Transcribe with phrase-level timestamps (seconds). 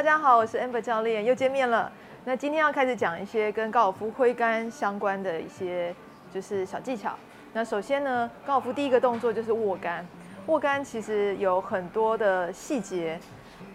[0.00, 1.92] 大家好，我是 Amber 教练，又见面了。
[2.24, 5.94] 那今天要开始讲一些跟高尔夫挥杆相关的一些
[6.32, 7.12] 就是小技巧。
[7.52, 10.06] 那首先呢，高尔夫第一个动作就是握杆。
[10.46, 13.20] 握杆其实有很多的细节，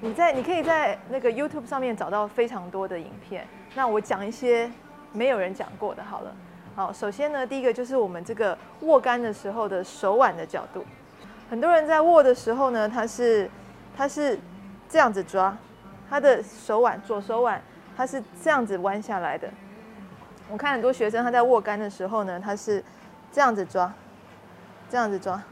[0.00, 3.46] 你在你可以在那个 YouTube 上面找到非常多的影片。
[3.74, 4.72] 那我讲一些
[5.12, 6.34] 没有人讲过的，好了。
[6.74, 10.86] 好，首先呢，第一个就是我们这个握杆的时候的手腕的角度。
[11.50, 13.50] 很多人在握的时候呢，他是
[13.94, 14.38] 他是
[14.88, 15.54] 这样子抓，
[16.08, 17.60] 他的手腕左手腕
[17.96, 19.48] 他是这样子弯下来的。
[20.50, 22.82] 我看很多学生他在握杆的时候呢，他是
[23.32, 23.92] 这样子抓，
[24.90, 25.42] 这样子抓。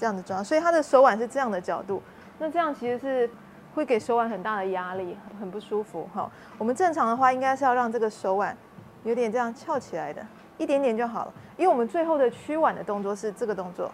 [0.00, 2.00] 这样子抓，所以他的手腕是这样的角度，
[2.38, 3.28] 那这样其实是
[3.74, 6.30] 会给手腕很大的压力，很不舒服哈。
[6.56, 8.56] 我们正常的话，应该是要让这个手腕
[9.02, 10.24] 有点这样翘起来的，
[10.56, 11.32] 一点点就好了。
[11.56, 13.90] 因为我们最后的屈腕的动作是这个动作，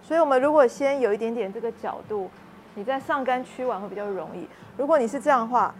[0.00, 2.30] 所以我们如果先有一点点这个角度，
[2.74, 4.48] 你在上杆区玩会比较容易。
[4.76, 5.74] 如果你是这样的话，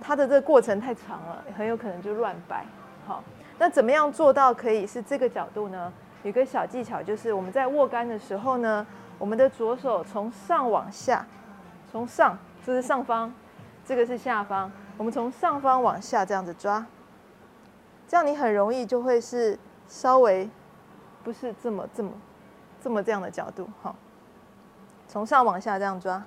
[0.00, 2.64] 它的这个过程太长了，很有可能就乱摆。
[3.06, 3.22] 好，
[3.58, 5.92] 那怎么样做到可以是这个角度呢？
[6.24, 8.86] 有个小技巧，就是我们在握杆的时候呢，
[9.18, 11.24] 我们的左手从上往下，
[11.90, 13.32] 从上，这是上方，
[13.84, 16.84] 这个是下方，我们从上方往下这样子抓，
[18.08, 20.50] 这样你很容易就会是稍微
[21.22, 22.10] 不是这么这么
[22.82, 23.94] 这么这样的角度，好，
[25.08, 26.22] 从上往下这样抓，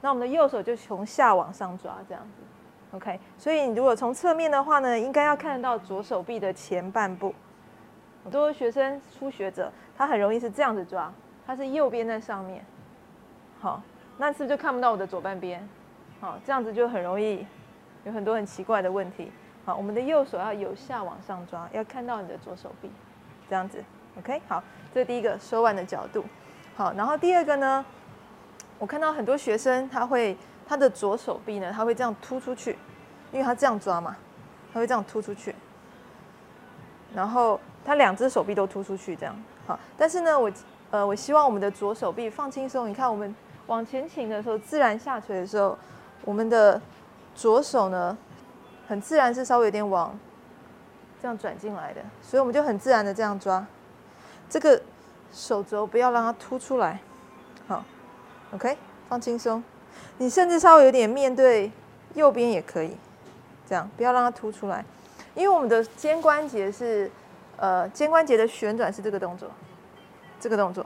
[0.00, 7.32] 那我们的右手就从下往上抓这样子，OK，所以你如果从侧面的话呢，应该要看得到左手臂的前半部。
[8.24, 11.12] 很多学生初学者，他很容易是这样子抓，
[11.46, 12.64] 他是右边在上面，
[13.60, 13.80] 好，
[14.18, 15.66] 那是不是就看不到我的左半边？
[16.20, 17.46] 好，这样子就很容易
[18.04, 19.30] 有很多很奇怪的问题。
[19.64, 22.90] 好，我们的右手要由下往上抓，要看到你的左手臂，
[23.48, 23.82] 这样子
[24.18, 24.40] ，OK？
[24.48, 26.24] 好，这是第一个手腕的角度。
[26.76, 27.84] 好，然后第二个呢，
[28.78, 30.36] 我看到很多学生他会
[30.66, 32.78] 他的左手臂呢，他会这样突出去，
[33.32, 34.16] 因为他这样抓嘛，
[34.72, 35.54] 他会这样突出去，
[37.14, 37.60] 然后。
[37.86, 39.36] 他两只手臂都突出去，这样
[39.66, 39.78] 好。
[39.94, 40.50] 但是呢，我
[40.90, 42.88] 呃，我希望我们的左手臂放轻松。
[42.88, 43.36] 你看，我们
[43.66, 45.76] 往前倾的时候，自然下垂的时候，
[46.24, 46.80] 我们的
[47.34, 48.16] 左手呢，
[48.88, 50.18] 很自然是稍微有点往
[51.20, 53.66] 这样转进来的，所以我们就很自然的这样抓。
[54.48, 54.80] 这个
[55.30, 56.98] 手肘不要让它凸出来，
[58.54, 58.76] ，OK，
[59.08, 59.62] 放轻松。
[60.18, 61.70] 你甚至稍微有点面对
[62.14, 62.96] 右边也可以，
[63.66, 64.84] 这样不要让它凸出来，
[65.34, 67.10] 因为我们的肩关节是。
[67.56, 69.48] 呃，肩关节的旋转是这个动作，
[70.40, 70.84] 这个动作。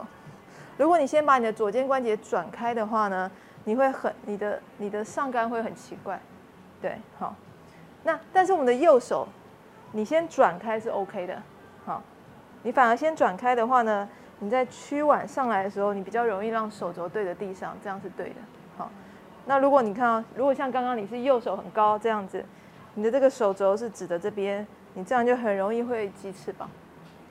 [0.77, 3.29] 如果你先把你的左肩关节转开的话呢，
[3.63, 6.21] 你会很你的你的上杆会很奇怪，
[6.79, 7.35] 对，好。
[8.03, 9.27] 那但是我们的右手，
[9.93, 11.41] 你先转开是 OK 的，
[11.87, 12.03] 好。
[12.61, 14.07] 你反而先转开的话呢，
[14.39, 18.35] 你在屈腕上来的时候，你比较容易让手肘对着地上，这样是对的，
[18.77, 18.89] 好。
[19.45, 22.43] 那如果你看啊，如果像刚刚你是右手很高这样子，
[22.95, 24.65] 你的这个手肘是指的这边。
[24.95, 26.67] 你这样就很容易会鸡翅膀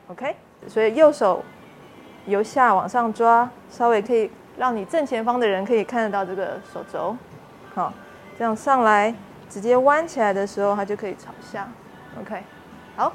[0.06, 0.36] ，OK？
[0.68, 1.42] 所以右手
[2.24, 7.16] 由下往上抓，稍微可以让你正前方的人可以看得到这个手肘，
[7.74, 7.92] 好，
[8.38, 9.12] 这样上来
[9.50, 11.68] 直接弯起来的时候，它就可以朝下
[12.20, 12.40] ，OK？
[12.96, 13.12] 好，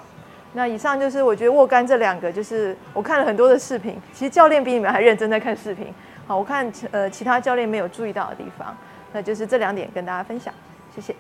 [0.53, 5.93] 那以上就是我觉得握杆这两个，就是我看了很多的视频，其实教练比你们还认真在看视频，
[6.27, 8.75] 好，我看呃其他教练没有注意到的地方，
[9.11, 10.53] 那就是这两点跟大家分享，
[10.93, 11.15] 谢谢。